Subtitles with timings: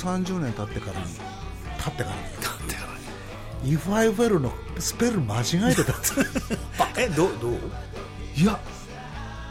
[0.00, 1.06] ちょうど30年経ってからに
[1.78, 2.22] 経ってからに。
[2.22, 2.90] なんでかな
[3.64, 6.02] If I Fell のスペル間違えてたって。
[7.02, 7.54] えどどう？
[8.36, 8.58] いや。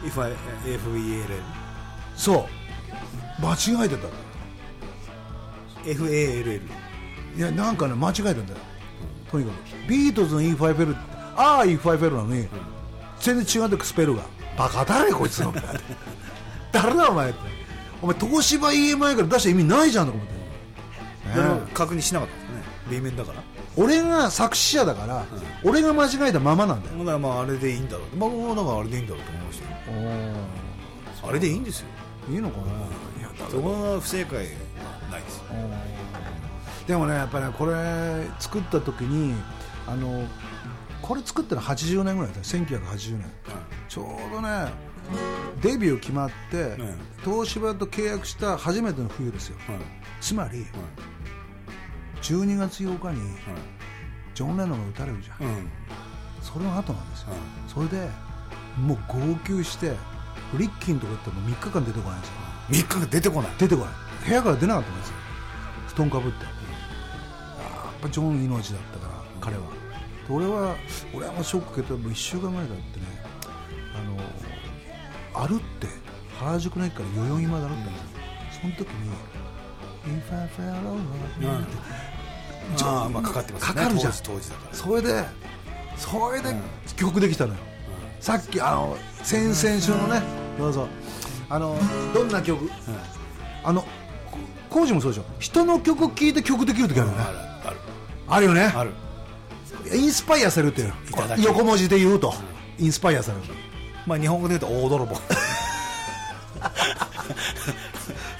[0.04, 0.32] If I
[0.64, 1.40] FELL
[2.16, 2.48] そ
[3.38, 3.42] う。
[3.42, 4.08] 間違えてた。
[5.84, 6.60] FALL
[7.36, 8.58] いやなんかね間違えてんだよ、
[9.30, 9.88] とにかく。
[9.88, 10.96] ビートルズの If I Fell
[11.36, 12.48] ああ If I Fell なのに、
[13.20, 14.22] 全然違うんだよスペルが。
[14.58, 15.54] バカだねこいつの。
[16.72, 17.38] 誰だお前って。
[18.02, 20.39] お前東芝 EMI から出した意味ないじゃんとか思って、
[21.74, 22.62] 確認しなかったですね。
[22.90, 23.42] B 面だから。
[23.76, 25.24] 俺が作詞者だから、
[25.64, 26.98] 俺が間違えたままなんだよ。
[26.98, 29.76] だからまああれでいいんだろうまあもうだからあれでいいんだろうと思いましたよ。
[31.22, 31.86] あれでいいんですよ。
[32.28, 32.64] いいのかな。
[32.64, 32.68] い
[33.22, 34.42] やだそこは不正解は
[35.10, 35.36] ないです。
[35.38, 35.44] よ
[36.88, 37.72] でもねやっぱりねこれ
[38.38, 39.34] 作った時に
[39.86, 40.24] あの
[41.00, 42.48] これ作ったの80年ぐらいだった。
[42.48, 43.24] 1980年。
[43.88, 44.72] ちょうどね
[45.60, 49.56] デビュー決まって、ん東芝と契約した初めての冬ですよ。
[49.66, 49.78] はい。
[50.20, 50.64] つまり、
[52.22, 53.20] 12月8日に
[54.34, 55.70] ジョン・レノンが撃たれるじゃん、うん。
[56.42, 58.08] それの後なんですよ、うそれで
[58.78, 59.94] もう号泣して
[60.54, 62.34] リッキーのとこ行っても3日間出てこないんですよ。
[62.70, 63.52] 3日が出てこない。
[63.58, 63.94] 出てこない。
[64.26, 65.14] 部屋から出なかったんですよ。
[65.88, 66.52] 布団かぶって、やっ
[68.00, 69.62] ぱジョン命だったから彼は。
[70.28, 70.76] で俺は
[71.14, 73.19] 俺はもうショック受けてもう1週間ぐらいだってね
[75.46, 75.86] 歩って
[76.38, 78.08] 原宿の駅から代々木まで歩ったんですよ、
[78.62, 79.10] その時に
[80.06, 80.98] 「If I fell over
[81.62, 82.84] って。
[82.84, 83.74] ああまあかかってますね。
[83.74, 84.12] かかるじゃん。
[84.12, 84.76] 当時当時だから。
[84.76, 85.24] それで
[85.96, 86.54] それで
[86.96, 87.58] 曲できたのよ、
[88.20, 90.22] さっきあの先々週のね
[90.58, 90.88] どうぞ。
[91.48, 91.76] あの
[92.14, 92.70] どんな曲、
[93.64, 93.88] あのこ
[94.70, 95.24] 工事もそうでしょ。
[95.40, 97.76] 人の曲聴いて曲できる時あるよね、あるある。
[98.28, 98.72] あるよね。
[98.74, 98.92] ある。
[99.92, 100.92] インスパイアされるっていう
[101.42, 102.32] 横文字で言うと、
[102.78, 103.44] インスパイアされる
[104.10, 105.14] まあ日本語で言うと大泥棒。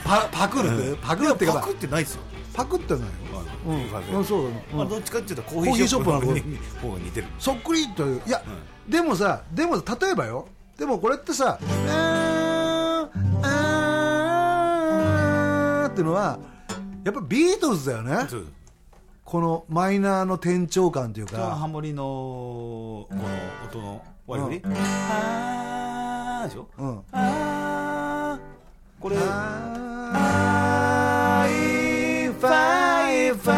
[0.04, 2.22] パパクるって、パクるってパクってないですよ。
[2.53, 3.06] パクってないよ。
[3.64, 3.76] うん
[4.16, 4.78] うんそうだねうん。
[4.78, 7.28] まあどっちかっていうとココーヒーショップの方が似てる。
[7.38, 8.42] そっくりといういや、
[8.88, 10.48] でもさでも例えばよ。
[10.76, 16.41] でもこれってさ「あーあー」っていうのは
[17.04, 18.26] やっぱビートルズだよね。
[19.25, 23.22] このマイナーの転調感というハかモリのこの
[23.64, 27.03] 音の割り振り、あーでしょ、うん。
[27.11, 29.17] あーこれ。
[29.19, 31.51] あー。
[32.31, 33.51] If I found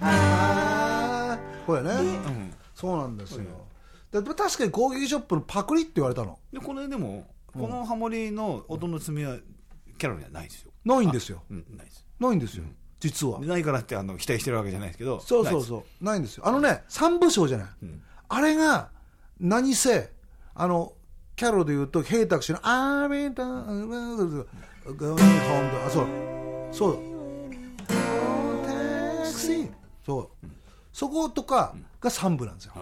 [0.00, 1.94] あーこれね、う
[2.30, 3.44] んそうなんですよ、
[4.10, 6.38] で確かに攻撃ショップのパクリって言われたの。
[6.52, 9.38] でこれでもこのハモリの音の積みは
[9.96, 10.72] キャロルにはないですよ。
[10.84, 11.44] ないんですよ。
[11.48, 12.04] うんないです。
[12.18, 12.64] ないんですよ
[13.04, 13.38] 実は。
[13.40, 15.18] ないからってあの期待してるわけじゃないですけど。
[15.18, 16.04] うそうそうそう。
[16.04, 16.48] ないんですよ。
[16.48, 17.68] あのね三部章じゃない、
[18.28, 18.88] あれが
[19.38, 20.10] 何せ
[20.54, 20.94] あの
[21.36, 24.46] キャロルで言うとヘイタクシーの「アーメンターゴー
[24.86, 26.06] ホームあそう。
[26.72, 26.98] そう。
[30.06, 30.46] そう。
[30.92, 32.72] そことかが三部なんですよ、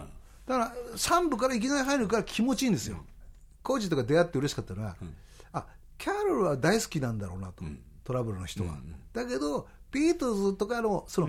[0.46, 2.98] だから三部からいきなり入るから気持ちいいんですよ、
[3.62, 4.96] コージとか出会って嬉しかったのは、
[5.52, 5.64] あ
[5.96, 7.64] キャロルは大好きなんだろうなと、
[8.04, 8.76] トラブルの人は、
[9.14, 11.28] だけどビートルズとかのその、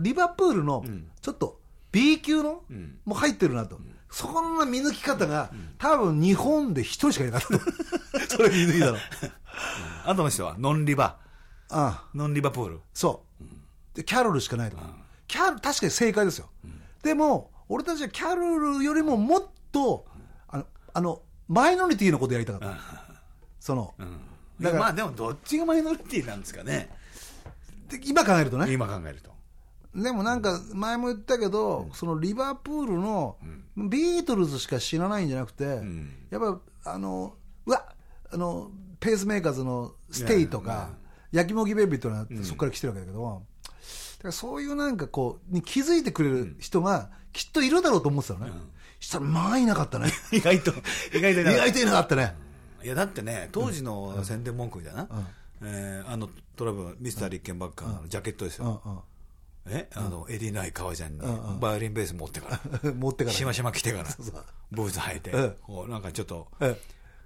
[0.00, 0.84] リバプールの
[1.20, 1.60] ちょっと
[1.92, 2.62] B 級の、
[3.04, 3.78] もう入ってるなと、
[4.10, 8.26] そこの見抜き方が、多分日本で一人しかいなかった。
[8.36, 8.98] それ見抜いたの。
[10.06, 11.18] あとの人はノンリバ。
[11.70, 12.08] ああ。
[12.14, 12.80] ノンリバプール。
[12.92, 13.34] そう。
[13.94, 14.76] でキャロルしかないと、
[15.28, 16.50] キャ確かに正解ですよ、
[17.02, 20.04] でも俺たちはキャロルよりももっと
[20.48, 22.76] あのあのマイノリティのことやりたかった、
[23.60, 23.94] その、
[24.60, 26.72] だからまあでもどっちがマイノリティなんですかね。
[26.72, 26.88] で
[28.04, 28.72] 今考えるとね。
[28.72, 29.34] 今考えると。
[29.94, 33.36] でもなんか前も言ったけど、そのリバプールの
[33.76, 35.80] ビートルズしか知らないんじゃなくて、
[36.30, 37.34] やっぱあの
[37.64, 37.86] うわ
[38.32, 40.90] あのペースメーカーズのステイとか、
[41.30, 48.52] 焼きもぎベイビーっていうのはそこから来てるわけだけど、だからそういうなんかこうに気づいてくれる人がきっといるだろうと思ってたのね、
[48.98, 50.10] したらまあいなかったね。
[50.32, 50.72] 意外と
[51.14, 52.34] 意外と 意外といなかったね、
[52.82, 55.08] いやだってね当時の宣伝文句みたいな、
[55.64, 59.04] えーあのトラブルミスター・リッケンバッカーのジャケットですよ、
[59.66, 59.88] え？
[59.94, 62.92] あのエディ・ナイ革ジャンにバイオリンベース持ってから。
[62.92, 64.10] 持ってからしましま着てから。
[64.10, 65.30] そうブーツ履いて。
[65.30, 65.56] うん。
[65.62, 66.48] こうなんかちょっと。
[66.60, 66.78] え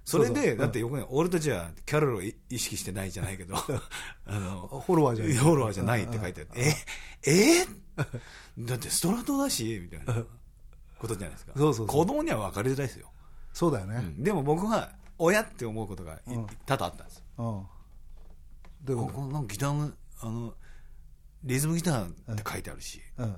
[0.05, 3.55] それでだってよくね俺たちはキャロルを意識してないじゃないけど。
[4.25, 5.33] あのフォロワーじゃない。
[5.35, 6.73] フォロワーじゃないって書いてあるえ？
[7.25, 7.65] え？
[8.57, 10.25] だってストラトだしみたいな
[10.97, 11.51] ことじゃないですか。
[11.55, 11.97] そうそうそう。
[11.97, 13.11] 子供には分かりづらいですよ。
[13.53, 14.23] そうだよね、うん。
[14.23, 16.19] でも僕は親って思うことがい
[16.65, 17.23] 多々あったんです。
[17.37, 17.65] うん
[18.81, 19.91] でもここなんかギターの
[20.21, 20.53] あの
[21.43, 23.35] リズムギターって書いてあるしうん。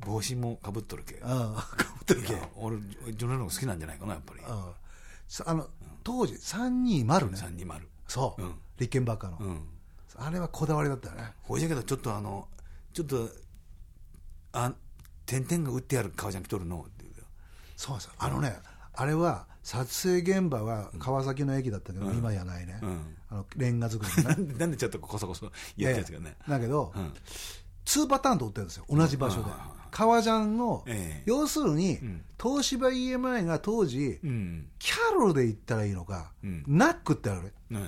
[0.00, 1.14] 帽子もかぶっとるけ。
[1.14, 2.34] かぶっってるけ。
[2.56, 4.40] 俺ジョン・レノン好きなんじゃないかなやっぱり。
[4.46, 5.68] あの
[6.02, 7.38] 当時320ね。
[7.38, 8.54] 320そう、うん。
[8.78, 9.60] リッケンバッカーの、うん。
[10.16, 11.32] あれはこだわりだったよね。
[11.42, 12.46] ほいじゃけどちょっとあの
[12.92, 13.28] ちょっと
[14.52, 14.72] あ
[15.26, 17.14] 点々が打ってある革ジャン着とるのっていう。
[17.76, 18.56] そうですあのね
[18.92, 23.16] あれは撮影現場は川崎の駅だったけど、今やないね、うん。
[23.30, 24.36] あのレンガ作りのね。
[24.36, 27.12] なんでなんでちょっとこそこそやってるんですかね、だけど、うん。
[27.86, 29.50] 2パターンと売ってるんですよ同じ場所で、
[29.90, 31.22] 革ジャンの、ええ。
[31.24, 32.22] 要するに、ん。
[32.40, 34.66] 東芝 EMI が当時、うん。
[34.78, 36.62] キャロルで言ったらいいのか、うん。
[36.66, 37.54] ナックってある。
[37.70, 37.86] ねね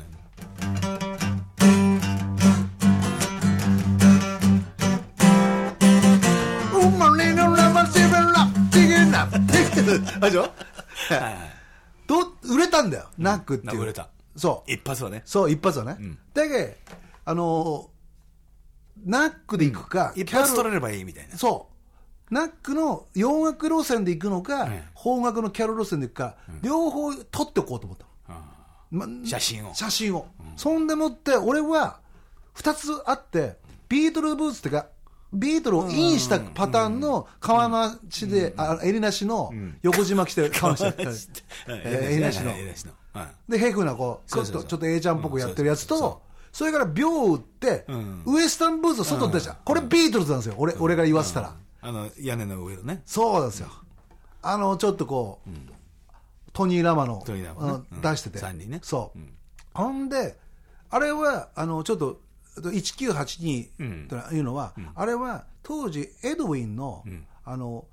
[6.72, 9.28] うまれのラマシベラチゲナ
[11.10, 11.52] あ
[12.52, 13.82] 売れたんだよ、ナックっていう。
[13.82, 14.08] 売れた。
[14.36, 14.70] そう。
[14.70, 15.22] 一発はね。
[15.24, 16.18] そう一発はね、ん。
[16.34, 16.76] だけ
[17.24, 17.96] あのー
[19.04, 21.36] ナックで行くか、一発取れればいいみたいな。
[21.36, 21.68] そ
[22.30, 22.34] う。
[22.34, 28.04] ナックの洋楽路線で行くのか、ええ邦楽のキャロル路線で行くか、両方撮っておこうと思った
[28.92, 29.26] の。
[29.26, 29.74] 写真を。
[29.74, 30.26] 写真を、
[30.56, 32.00] そんでもって俺は
[32.54, 33.56] 2つあって
[33.88, 34.86] ビートルブーツってか
[35.38, 39.52] ビートルをインしたパターンの革なしで、あ襟なしの
[39.82, 40.94] 横縞着て革なしで、
[41.68, 42.50] えー襟なしの。
[42.52, 42.92] 襟なしの。
[43.12, 43.52] はい。
[43.52, 46.22] でヘフなこうちょっとちょっと A ちゃんっぽくやってるやつと
[46.52, 48.22] それから秒を打って、ん。
[48.24, 50.54] ウエスタンブーツを外に出した、これビートルズなんですよ。
[50.56, 53.02] 俺,、俺が言わせたら、あの屋根の上のね。
[53.04, 53.68] そうなんですよ。
[54.42, 55.50] あのちょっとこう、
[56.54, 57.22] トニー・ラマの
[58.00, 58.38] 出してて、
[58.80, 59.18] そう、
[59.74, 60.38] ほんで
[60.88, 62.20] あれはあのちょっと
[62.60, 64.08] 1982うん。
[64.08, 67.04] というのは、あれは当時エドウィンの,、
[67.44, 67.86] あの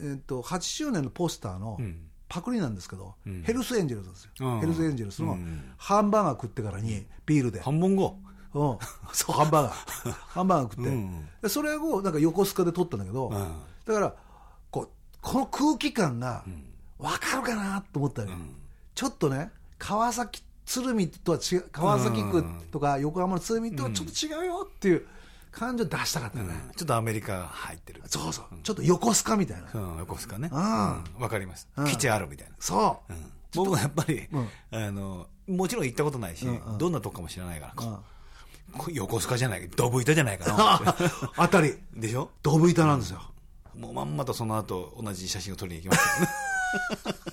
[0.00, 2.10] えっと8周年のポスターのん。
[2.30, 4.60] パクリなんですけど、ヘルスエンジェルズですよ、うん。
[4.60, 5.74] ヘルスエンジェルスのうん。
[5.76, 8.16] ハンバーガー食ってからにビールで、半分後。
[8.54, 8.78] うん、
[9.12, 9.36] そう。
[9.36, 10.12] ハンバーガー。
[10.12, 11.28] ハンバーガー食って、うん。
[11.42, 13.32] でそれをなんか横須賀で撮ったんだけど、うん。
[13.84, 14.14] だから
[14.70, 14.88] こう
[15.20, 16.44] この空気感が
[16.98, 18.32] 分かるかなと思ったね、
[18.94, 24.08] ちょっとね川崎鶴見とは違う川崎区とか横浜の鶴見とはちょっ
[24.38, 25.06] と違うよっていう
[25.50, 28.02] 感じを出したかったよね、ちょっとアメリカが入ってる。
[28.06, 30.48] そうそう、ちょっと横須賀みたいな、うん横須賀ね。
[30.48, 30.52] ん。
[30.52, 30.60] うん
[31.20, 31.68] わかります。
[31.88, 32.54] 基地あるみたいな。
[32.60, 33.32] そう、うん。
[33.54, 34.48] 僕はやっぱりうん。
[34.70, 36.46] あのもちろん行ったことないし
[36.78, 38.00] どんなとこかも知らないから
[38.92, 40.94] 横須賀じゃないドブ板じゃないかな。
[41.34, 41.74] 当たり。
[41.92, 42.30] でしょ？
[42.44, 43.20] ドブ板なんですよ、
[43.74, 46.20] もうまんまとその後同じ写真を撮りに行きました。
[46.20, 47.29] よね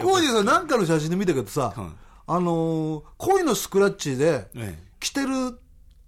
[0.00, 1.88] コージーさんなんかの写真で見たけどさ、はい。
[2.26, 5.58] あのー恋のスクラッチでえ着てる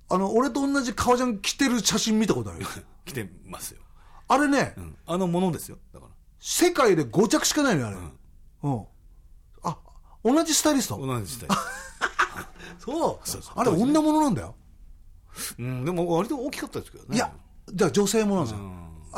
[0.09, 2.69] あの俺と同じ革ジャン着てる写真見たことあるよ。
[2.79, 3.81] え来てますよ。
[4.29, 4.97] あれね、うん。
[5.06, 5.79] あのものですよ。
[5.93, 6.12] だから。
[6.41, 7.97] 世界で5着しかないのよあれ、
[8.62, 8.87] うん。
[9.62, 9.77] あ
[10.25, 10.99] 同じスタイリスト？
[10.99, 11.56] 同じ時代
[12.79, 13.29] そう。
[13.29, 13.53] そうそう。
[13.56, 14.55] あれ女物なんだよ、
[15.59, 15.85] うん。
[15.85, 17.17] でも割と大きかったですけどね。
[17.17, 17.33] いや
[17.73, 18.59] じゃあ女性物なんですよ、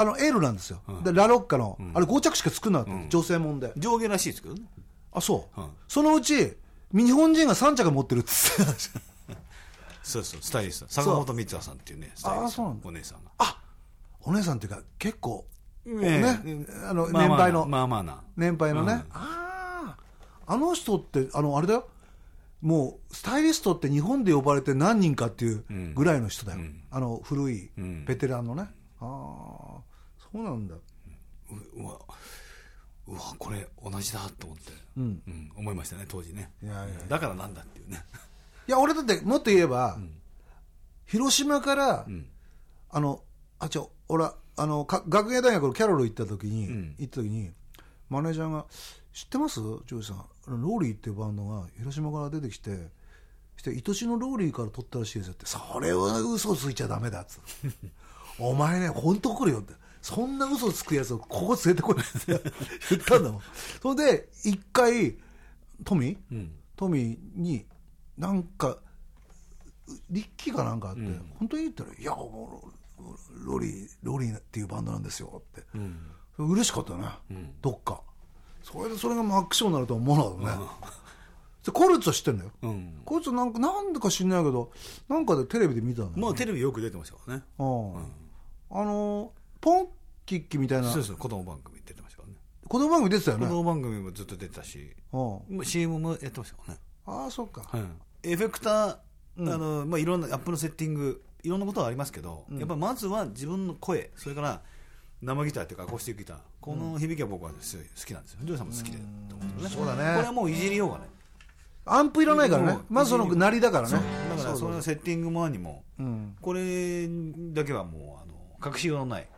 [0.00, 3.72] あの L なんですよ、でラロッカの、あれ5着しか作んなかった、女性物で。
[3.76, 4.62] 上下らしいですけどね。
[5.12, 6.56] あそう、はいそのうち
[6.92, 8.72] 日本人が3着持ってるっつって
[10.02, 10.86] そうそうスタイリスト。
[10.88, 13.30] 坂本光也さんっていうねスタイリストお姉さんが。
[13.38, 13.60] あ
[14.22, 15.44] お姉さんっていうか結構
[15.86, 15.90] え。
[15.90, 16.40] ね。
[16.46, 17.66] えあの年配の。
[17.66, 18.22] まあまあな。
[18.36, 18.98] 年配のね、うん。
[19.00, 19.96] ああ
[20.46, 21.88] あの人ってあのあれだよ。
[22.62, 25.64] もうスタイリストって日本で呼ばれて何人かっていう
[25.94, 28.04] ぐらいの人だよ、あの古いん。
[28.04, 28.62] ベテランのね、
[29.00, 29.80] ああ
[30.32, 30.74] そうなんだ。
[30.74, 31.98] ううわ
[33.06, 35.22] うわこれ同じだと思って、うん。
[35.26, 36.50] うん思いましたね当時ね。
[36.62, 38.04] いやいやだからなんだっていうね。
[38.66, 39.98] いや俺だってもっと言えば、
[41.06, 42.06] 広島から、
[42.90, 43.22] あの
[43.58, 46.94] あちょ俺はあのか学芸大学のキャロル行った時に、ん。
[46.98, 47.50] 行った時に
[48.10, 48.66] マネージャーが
[49.12, 49.54] 「知ってます？
[49.56, 50.24] ジョージさん。
[50.46, 52.88] ローリーっていうバンドが広島から出てきて
[53.56, 57.76] して愛しのローリーから撮ったらしいですよ」って「それは嘘ついちゃダメだ」っつって
[58.38, 59.74] 「お前ね本当来るよ」って
[60.08, 62.40] 「そんな嘘つくやつをここ連れてこい」って
[62.88, 63.42] 言ったんだもん。
[63.82, 65.18] それで一回
[65.84, 67.66] トミー、トミーに
[68.16, 68.78] なんか
[70.08, 71.02] リッキーかなんかあって、
[71.38, 75.66] 本当に言ったら「いやもうロリーロリーっていうバンドなんですよ」って、
[76.38, 77.04] 嬉しかったね、
[77.60, 78.00] どっか。
[78.62, 80.92] それでそれがマックショーになるとは思わなかったね、
[81.64, 83.02] でコルツは知ってんだよ、うん。
[83.04, 84.72] コルツなんかなんでか知んないけど
[85.06, 87.42] なんかでテレビで見たのよ、まあテレビよく出てましたからね。
[87.58, 87.96] うん。
[88.70, 89.88] あのポン
[90.28, 90.90] キッキみたいな。
[90.90, 92.38] そうそう子供番組出てましたからね。
[92.68, 93.46] 子供番組出てたよね。
[93.46, 94.94] 子供番組もずっと出てたし。
[95.12, 95.64] うん。
[95.64, 96.80] CM もやってましたからね。
[97.06, 97.82] ああそっか、はい、
[98.22, 98.98] エフェクター、あ
[99.38, 104.60] のまあ、いろんなアップのセッティングいろんなことはありますけど、やっぱまずは自分の声それから
[105.22, 106.36] 生ギターっていうかアコースティックギター。
[106.60, 108.40] この響きは僕はすごい好きなんですよ。
[108.44, 108.98] ジョーさんも好きで
[109.30, 109.56] と思うん。
[109.56, 109.76] ですよね。
[109.76, 110.16] そうだね。
[110.16, 111.04] これはもういじりようがね。
[111.86, 112.78] アンプいらないからね。
[112.90, 113.94] まずその鳴りだからね。
[114.36, 116.36] だからそのセッティングも何もうん。
[116.42, 117.08] これ
[117.54, 119.28] だけはもうあの隠しようのない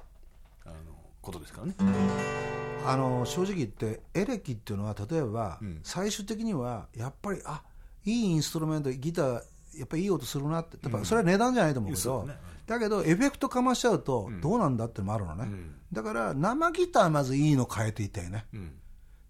[1.21, 1.75] ことですからね。
[2.87, 5.81] あの正直言ってエレキっていうのは例えば、うん。
[5.83, 7.63] 最終的にはやっぱりあ
[8.05, 9.43] いいインストルメントギター
[9.77, 12.41] やっぱりいい音するなってやっぱそれは値段じゃないと思うけど、そうだね。
[12.67, 15.75] だけどエフェクトかましちゃうとどうなんだってのもあるのね、うん。
[15.93, 18.47] だから生ギターまずいいの変えていったよね。
[18.55, 18.73] うん。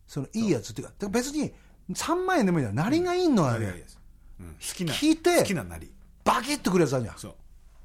[0.06, 1.52] そのいいやつっていうか別に
[1.92, 3.86] 3万円でもいいんだよ鳴りがいいのはね、いやいやいや。
[4.40, 4.46] うん。
[4.52, 5.90] 好きな聞いて好きななり。
[6.24, 7.18] バキッとくるやつあるじゃん。
[7.18, 7.34] そう、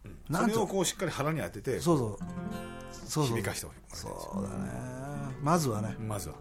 [0.06, 0.36] うん。
[0.36, 1.80] それをこうしっかり腹に当てて。
[1.80, 2.75] そうそう
[3.08, 4.56] 響かしてほしいそうだね。
[5.42, 5.96] まずはね。
[6.00, 6.36] まずは。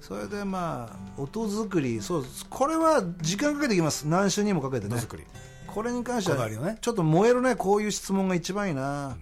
[0.00, 2.00] それでまあ音作り。
[2.00, 4.06] そうこれは時間かけていきます。
[4.06, 4.94] 何週にもかけてね。
[4.94, 5.24] 音作り。
[5.66, 9.16] これに関してはちょっと燃えるねこういう質問が一番いいな、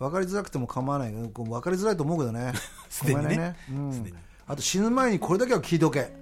[0.00, 1.12] 分かりづらくても構わない。
[1.12, 2.52] 分かりづらいと思うけどね。
[2.90, 3.36] すでにね。
[3.36, 3.56] ね。
[3.70, 4.12] うん。
[4.46, 6.12] あと死ぬ前にこれだけは聞いておけ。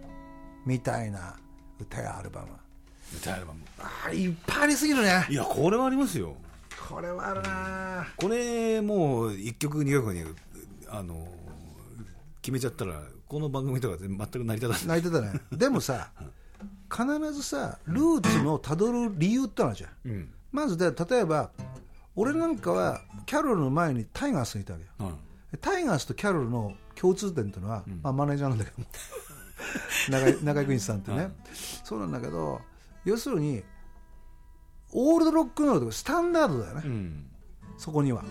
[0.67, 1.37] みたいな
[1.81, 2.49] 歌やアルバム。
[3.17, 3.61] 歌アルバム。
[3.79, 5.27] あーいっぱいありすぎるね。
[5.31, 6.35] いやこれはありますよ
[6.89, 8.07] これはあるな。
[8.17, 10.25] これもう1曲2曲に
[10.89, 11.27] あの
[12.41, 15.01] 決めちゃったらこの番組とか全全く成り立たない。
[15.01, 16.11] 泣いてたねでもさ
[16.91, 19.91] 必ずさルーツのたどる理由ってのあるじゃん。
[20.11, 20.31] うん。
[20.51, 21.51] まずで例えば
[22.15, 24.91] 俺なんかはキャロルの前にタイガースがいたわけよ。
[25.53, 25.59] うん。
[25.61, 28.87] タイガースとキャロルの共通点っていうのは、まあ、マネージャーなんだけど
[30.11, 31.33] 中 井中井邦さんってね、うん。
[31.85, 32.61] そうなんだけど
[33.05, 33.63] 要するに
[34.93, 37.27] オールドロックンロールとかスタンダードだよね、うん。
[37.79, 38.25] そこには、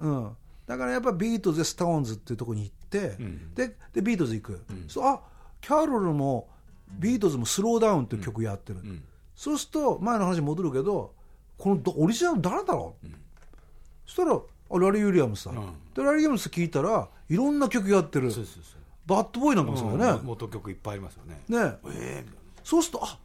[0.00, 0.36] うん。
[0.66, 3.54] だからやっぱビートルズでストーンズっていうところに行って、うん。
[3.54, 5.20] ででビートルズ行く、そうあ
[5.60, 6.48] キャロルも
[6.98, 9.02] ビートルズもスローダウンっていう曲やってる、ん。
[9.34, 11.14] そうすると前の話に戻るけど
[11.58, 13.06] このどオリジナル誰だろう、
[14.06, 15.54] そしたらあラリー・ウィリアムスだ、ん。
[15.94, 18.30] でラリー・ウィリアムス聞いたらいろんな曲やってる。
[18.30, 21.40] そうそうそうバッドボーイなんかもそうだよね、元曲いっぱいありますよね。
[21.48, 21.78] ね。
[21.88, 23.18] ええそうするとあ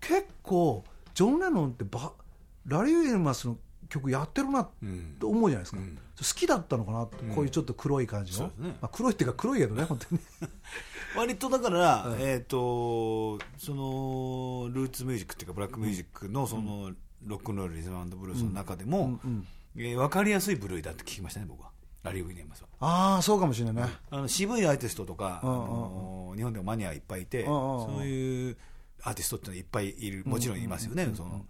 [0.00, 0.84] 結構
[1.14, 2.12] ジョン・レノンってバ
[2.66, 3.56] ラリー・ウィリアムスの
[3.88, 5.16] 曲やってるなうん。
[5.20, 5.96] と思うじゃないですか、うん。
[5.96, 8.76] 好きだったのかなこういうちょっと黒い感じの、そうね。
[8.80, 10.20] まあ、黒いっていうか黒いけどね本当に。
[11.16, 16.92] 割とだから、えっ、とそのルーツミュージックっていうかブラックミュージックのその、
[17.24, 21.70] ロックンロールリズムブルースの中でも、えー分かりやすい部類だって聞きましたね僕は。
[22.04, 22.68] ラリー・ウィリアムスは。
[22.80, 25.50] ああそうかもしれないね、あの渋いアーティストとか、うん。
[25.50, 27.96] あの日本でもマニアいっぱいいて、うんうんうん。
[27.96, 28.56] そういう
[29.04, 30.22] アーティストってのはいっぱいいる。
[30.24, 31.44] もちろんいますよね、その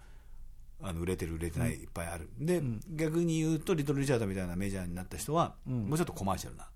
[0.82, 6.68] あの売れてる売れてないいっぱいある、で、逆に言うとリトル・リチャードみたいなメジャーになった人は、もうちょっとコマーシャルな、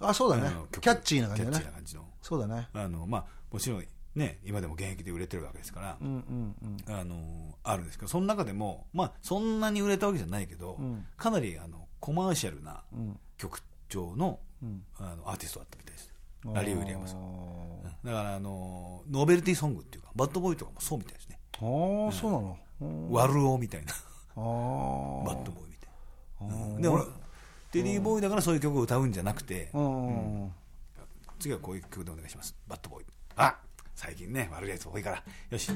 [0.00, 0.50] あそうだね。
[0.72, 2.04] キャッチーな感じだキャッチねーな感じの。
[2.20, 2.68] そうだね。
[2.72, 6.94] あの、まあ、もちろんね今でも現役で売れてるわけですから、うんうんうん。
[6.94, 11.06] あのあるんですけどその中でも、まあ、そんなに売れたわけじゃないけど、ん。
[11.16, 13.18] かなりあのコマーシャルなうん。
[13.38, 14.82] 曲調の,、ん。
[14.98, 16.10] あのアーティストだったみたいです
[16.52, 17.20] ラリー・ウィリアムスは
[17.86, 21.38] あだからあのノベルティソングっていうかバッドボーイとかもそうみたいですね。
[21.54, 22.58] ーあーそうなの？
[22.82, 23.10] うん。
[23.10, 23.92] ワルオみたいな。
[24.36, 25.86] バッドボーイみた
[26.44, 26.82] いな、うん。
[26.82, 27.04] で俺
[27.72, 30.52] テリーボーイだからそういう曲を歌うんじゃなくて、うん。
[31.38, 32.54] 次はこういう曲でお願いします。
[32.68, 33.04] バッドボーイ。
[33.36, 33.56] あ
[33.94, 35.22] 最近ね悪いやつ多いから。
[35.50, 35.70] よし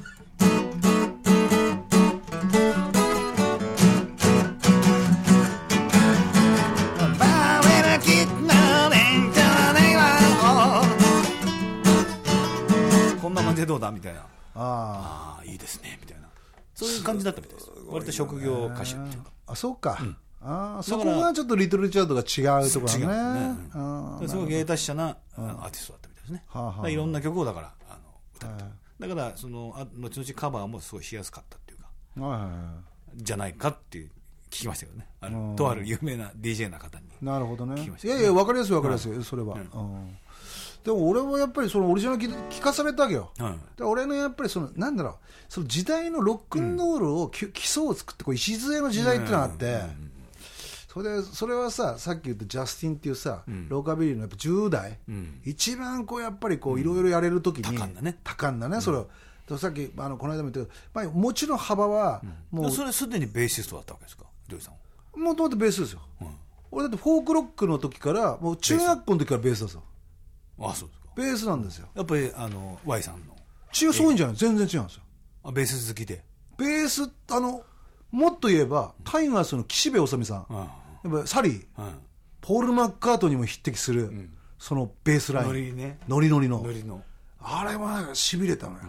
[13.58, 14.20] でどうだみたいな。
[14.20, 14.24] あ
[14.54, 16.28] ああいいですねみたいな。
[16.74, 17.70] そういう感じだったみたいです。
[17.88, 19.98] 割と職業歌手っていうかあそうか、
[20.40, 23.06] ああそこがちょっとリトル・リチャードが違うところだね。
[23.06, 23.70] ね。
[23.72, 26.88] あーすごい芸達者なアーティストだったみたいですね、はあはあ。
[26.88, 27.98] いろんな曲をだからあの
[28.36, 28.74] 歌った、はい。
[29.00, 31.78] だからそのあ後々カバーもすごいしやすかったっていう
[32.20, 32.50] かは
[33.16, 34.10] いじゃないかっていう
[34.50, 35.08] 聞きましたけどね。
[35.20, 35.56] あのうん。
[35.56, 37.06] とある有名な DJ な方に。
[37.06, 37.82] いなるほどね。
[37.82, 40.16] いやいや分かりやすい分かりやすい、それは、うん
[40.84, 43.78] でも俺はやっぱりそのオリジナル聞聞かされたわけよ、はい。
[43.78, 45.14] で俺のやっぱりそのなんだろう。
[45.48, 49.80] その時代のロックンロールをき、基礎を作ってこう礎の時代っていうのがあって、
[50.92, 55.40] それでそれはささっき言ったジャスティンっていうさ、ローカビリーのやっぱ10代、ん。
[55.44, 58.18] 一番こうやっぱりこういろいろやれるときに、多感だね。
[58.24, 59.08] 多感だねそれを、
[59.48, 64.24] でさっきあのこの間も言ったけど、まあ、もちろん幅はもうそれすでにベーシストだったわけですか？
[64.48, 64.78] ジョージさんは。
[65.16, 66.00] もともとベースですよ、
[66.70, 69.82] 俺だってフォークロックの時からもう中学校の時からベースですよ
[70.60, 71.08] あそうですか。
[71.16, 71.88] ベースなんですよ。
[71.94, 73.36] やっぱりあの Y さんの。
[73.80, 74.36] 違うそういうんじゃない。
[74.36, 75.02] 全然違うんですよ。
[75.44, 76.24] あベース好きで。
[76.56, 77.62] ベースあの
[78.10, 80.56] もっと言えばタイガースの岸辺治美さん、うん。
[80.58, 81.64] やっぱサリー。
[81.78, 81.98] うん。
[82.40, 85.48] ポール・マッカートニーにも匹敵する、そのベースライン。
[85.48, 85.98] ノリね。
[86.08, 86.62] ノリノリの。
[86.62, 87.02] ノリの。
[87.40, 88.80] あれはしびれたのよ、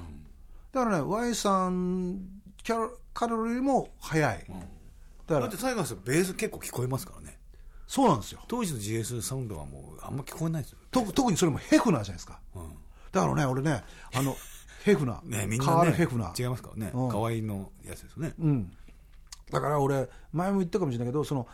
[0.71, 2.19] だからね Y さん
[2.63, 7.37] キャロカロリーも速い、だからだってタイガースベース結構聞こえますからね
[7.89, 8.39] そうなんですよ。
[8.47, 10.77] 当時の GS サウンドはもうあんま聞こえないですよ。
[10.91, 12.39] と特にそれもヘフナーじゃないですか、
[13.11, 14.37] だからね俺ねあの
[14.85, 16.41] ヘフナー、ねみんカール・なねヘフナー。
[16.41, 16.91] 違いますからね。
[16.93, 17.09] うん。
[17.09, 18.35] 河合のやつですよね。
[18.37, 18.71] うん、
[19.49, 21.47] だから俺前も言ったかもしれないけどその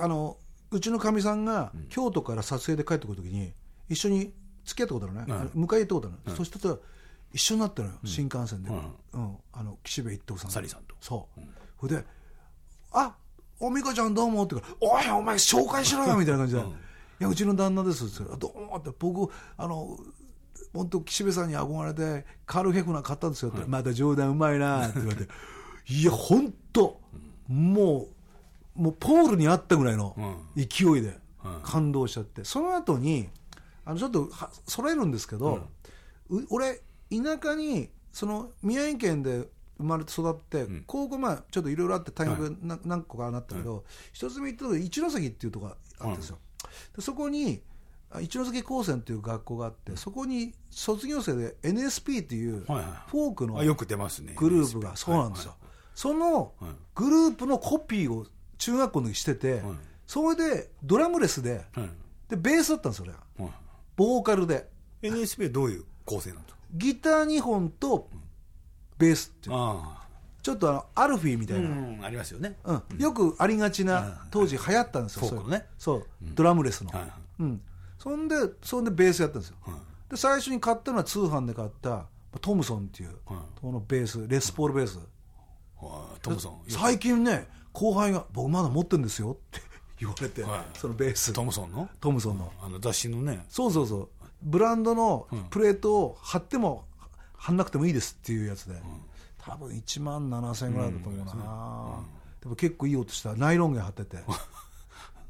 [0.00, 0.38] あの
[0.70, 3.52] うちのかみさんが京都から撮影で帰ってくるときに
[3.90, 4.32] 一緒に
[4.64, 6.78] 付き合ったことあるね、あの迎え行ったことある、そしたら
[7.34, 9.36] 一緒になったのよ、新幹線で、うん。
[9.52, 10.94] あの岸辺一徳さんサリーさんと。
[11.02, 11.40] そう、
[11.80, 12.06] それで
[12.92, 13.14] 「あ
[13.62, 14.76] おみこちゃんどうも」って言うから
[15.14, 16.64] 「おいお前紹介しろよ」 みたいな感じで「い
[17.20, 18.90] やうちの旦那です」って言ったら「どうも」って。
[18.98, 19.98] 僕あの
[20.74, 25.32] 本当岸辺さんに憧れてカール・ヘフナー買ったんですよって、また冗談うまいなって言われて。
[25.86, 27.00] いや本当
[27.46, 28.08] も
[28.76, 30.16] うもうポールにあったぐらいの
[30.56, 31.20] 勢いで
[31.62, 33.28] 感動しちゃって、その後に
[33.84, 35.68] あのちょっとは揃えるんですけど、
[36.30, 39.46] う俺田舎にその宮城県で
[39.82, 46.38] 生まれて育って、高校まあちょっといろいろあって大学な何個かなったけど、一つ目行ったとこ一関っていうとこがあったんですよ、
[46.96, 47.62] でそこに
[48.10, 55.56] あ一関高専っていう学校があってそこに卒業生で NSP っていうフォークのグループがそうなんですよ、
[55.94, 56.70] そのはい。
[56.94, 58.26] グループのコピーを
[58.58, 59.62] 中学校の時してて、はい。
[60.06, 61.90] それでドラムレスではい。
[62.28, 63.06] でベースだったんですよ
[63.38, 63.48] 俺
[63.96, 64.70] ボーカルで。
[65.02, 68.08] NSP はどういう構成なんですかギター2本と
[69.02, 69.56] ベースっていう。
[69.56, 69.98] あ
[70.42, 72.56] ちょっとあのアルフィーみたいな、んありますよね。
[72.64, 72.82] うん。
[72.98, 73.88] よくありがちうん。
[73.88, 75.66] な当時流行ったんですよ、フォークのね。
[75.78, 76.34] そうそう。
[76.34, 76.90] ドラムレスの、
[77.38, 77.60] うん、
[77.98, 79.74] そんでそんでベースやったんですよ、はい
[80.10, 82.04] で最初に買ったのは通販で買った
[82.42, 85.02] トムソンっていう、はいこのベースレスポールベース、は
[86.16, 86.60] いトムソン。
[86.68, 89.60] 最近ね後輩が「僕まだ持ってるんですよ」って
[90.00, 90.78] 言われて、はい。
[90.78, 91.32] そのベース。
[91.32, 91.88] トムソンの？
[92.00, 92.52] トムソンの。
[92.60, 93.46] あの雑誌のね。
[93.48, 94.08] そうそうそう。
[94.42, 96.84] ブランドのプレートを貼っても
[97.42, 98.80] 貼んなくてもいいですっていうやつで、
[99.38, 102.00] 多分1万7000円ぐらいだと思うな、
[102.40, 104.18] でも結構いい音したナイロン弦貼ってて。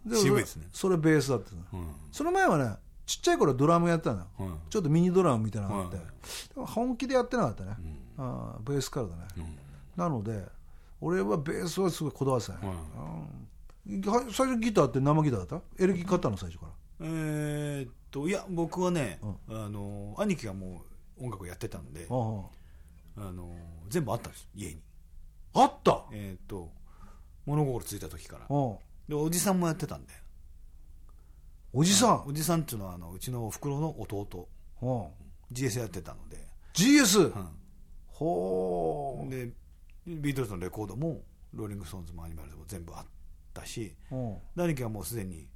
[0.04, 0.68] で 渋いですね。
[0.72, 1.54] それベースだった。
[1.76, 4.58] の、その前はねちっちゃい頃ドラムやってたのよ、うん。
[4.68, 6.06] ちょっとミニドラムみたいなのがあって、はい
[6.54, 7.76] でも本気でやってなかったね、
[8.18, 9.58] あーベースからだね、
[9.96, 10.46] なので
[11.00, 12.58] 俺はベースはすごいこだわってたね、
[13.86, 14.00] うん。
[14.02, 15.82] は最初ギターって生ギターだった？
[15.82, 16.72] エレキ買ったの最初から。
[17.00, 22.14] えーっといや僕はねあの兄貴がもう音楽をやってたんであ
[23.16, 23.32] あ。
[23.32, 23.54] の
[23.88, 24.80] 全部あったんです家に。
[25.54, 26.04] ああった？
[26.12, 26.70] えーっと
[27.44, 28.46] 物心ついた時から。
[28.48, 28.76] うん
[29.08, 30.12] でおじさんもやってたんで。
[31.74, 34.48] おじさん、おじさんっていうのはあのうちのおふくろの弟。
[34.82, 35.06] うん
[35.52, 36.38] GS やってたので、
[36.72, 37.34] GS、う
[38.06, 39.50] ほん、で
[40.06, 41.20] ビートルズのレコードも
[41.52, 43.06] ローリング・ストーンズもアニマルズも全部あっ
[43.52, 45.46] たしう、うん、で兄貴はもうすでに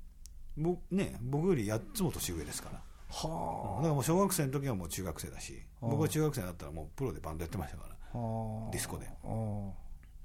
[0.57, 7.97] 僕,、ね、僕より8つも年上ですからはだからもう小学生の時はもう中学生だしあ僕は中学生だったらもうプロでバンドやってましたから。
[8.15, 8.71] あはあ。
[8.73, 9.07] ディスコで。
[9.25, 9.71] うん。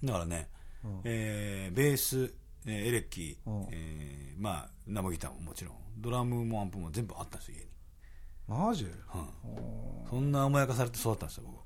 [0.08, 0.50] だからね、
[0.84, 1.02] うん。
[1.04, 2.34] えーベース、
[2.66, 3.68] えーエレキ、うん。
[3.72, 5.76] えーまあ生ギターももちろん。
[5.98, 7.68] ドラムもアンプも全部あったんですよ家に、
[8.48, 8.86] マジ？
[8.86, 10.10] へうん。
[10.10, 11.62] そんな甘やかされて育ったんですよ僕。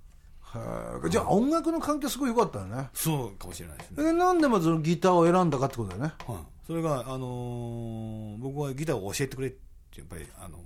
[1.07, 2.89] えじゃあ音楽の環境すごい良かったよね。
[2.93, 6.13] そうかもしれないですね、えなんでまずギターを選んだかってことだよね。
[6.25, 10.65] はい、それが、あのー僕はギターを教えてくれってやっぱりあのうん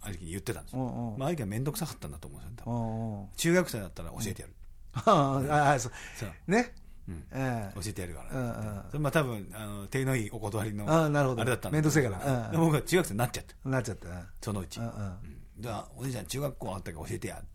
[0.00, 1.18] 兄貴に言ってたんですよ、うんうん。
[1.18, 4.54] まあ、兄貴は面倒くさかったんだと思うんですよ中学生だったら教えてやる、
[4.94, 5.92] ああそう。
[6.16, 6.50] そう。
[6.50, 6.74] ね。
[7.08, 7.24] うん。
[7.32, 7.80] ええ。
[7.80, 8.82] 教えてやるから、うんうん。
[8.88, 11.42] それまあ多分あの手のいいお断りのああなるほど。
[11.42, 12.50] あれだったん面倒くせえから。
[12.58, 14.22] 僕は中学生になっちゃってなっちゃったね。
[14.40, 14.92] そのうち、うんうん。
[14.92, 15.16] うん。
[15.58, 17.46] じゃあおじいちゃん中学校あったから教えてやって。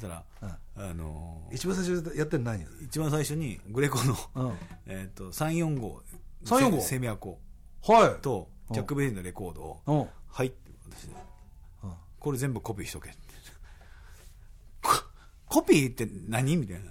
[0.00, 2.64] 言ったら、あのー一番最初やってるの何？
[2.82, 4.54] 一番最初にグレコの、うん。
[4.86, 5.92] えー、と345
[6.44, 7.38] 345セミアコ。
[7.82, 8.22] はい。
[8.22, 11.08] とチャック・ベリーのレコードをうん「はい」って私
[12.18, 13.18] これ全部コピーしとけって。
[14.82, 16.90] ココピーって何みたいな、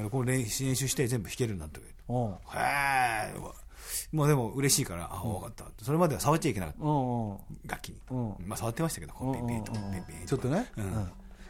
[0.00, 0.10] うん。
[0.10, 2.32] これ練習練習して全部弾けるようになっとけうん。
[2.32, 3.68] へえ
[4.12, 5.64] もうでも嬉しいからあ分かった。
[5.82, 7.72] それまでは触っちゃいけなかった。
[7.72, 8.34] 楽器に、うん。
[8.46, 10.70] まあ触ってましたけどこうピンピンとピンピンちょっとね、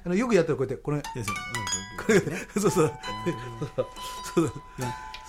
[0.07, 0.17] うん。
[0.17, 1.03] よくやってるこうやってこれ。
[1.03, 1.35] そう。
[2.07, 2.31] これそう。
[2.61, 4.53] そうそう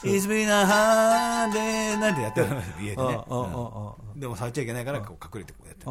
[0.04, 2.48] イズビーナハーでなんてやってる
[2.82, 3.20] 家でね。
[4.16, 5.84] でも触っちゃいけないからこう隠れてこうやって。
[5.86, 5.90] そ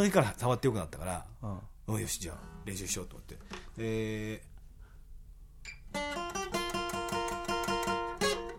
[0.00, 2.00] の日から触ってよくなったからあうん。
[2.00, 3.38] よしじゃあ練習しようと思って。
[3.78, 4.54] えー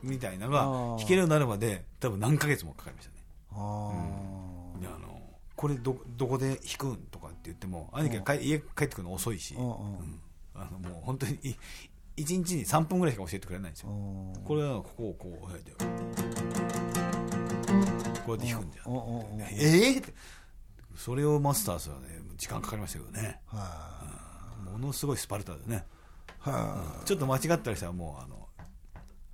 [0.04, 0.60] みたいなのが
[1.00, 3.18] 弾けるようになるまで多分何ヶ月もかかりましたね。
[3.52, 5.20] あであの
[5.56, 9.72] これどどこで弾くんとかって言っても兄貴が帰家帰ってくるの遅いし、うんうん。
[9.72, 9.72] う
[10.04, 10.22] ん。
[10.54, 11.56] あのもう本当にい
[12.18, 14.44] 1日に3分ぐらいしか教えてくれないんですよ、うん。
[14.44, 15.72] これはここをこうやって
[18.26, 20.14] こうやって弾くんだよ、うんうんうんええって
[20.96, 23.42] それをマスターするのはね時間かかりましたけどね。
[23.48, 24.16] は
[24.72, 25.86] ものすごいスパルタでね。
[26.46, 26.50] い。
[26.50, 28.48] はちょっと間違ったりしたらもうあの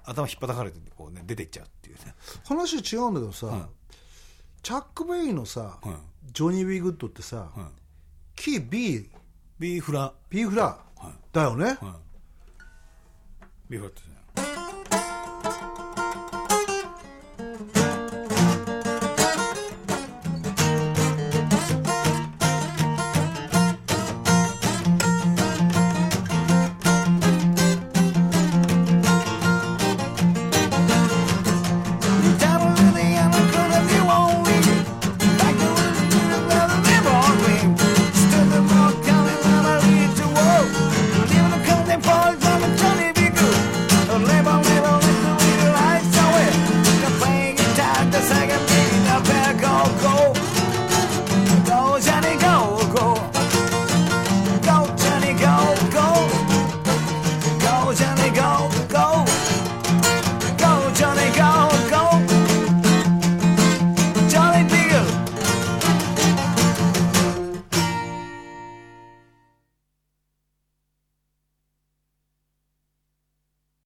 [0.04, 3.62] 頭引っ叩かれてこう、ね、出ていっちゃうっていうね、い話違うんだけどさ、はい
[4.63, 7.60] チャック・ベイのさ、はいジョニー・ビー・グッドってさ、はい、
[8.36, 9.10] キー B
[9.60, 11.78] ビーフラ、B フラはいだよね、はい、
[13.72, 14.02] Wie goed.